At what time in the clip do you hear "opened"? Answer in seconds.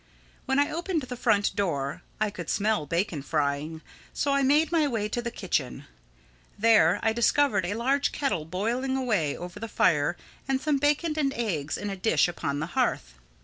0.71-1.03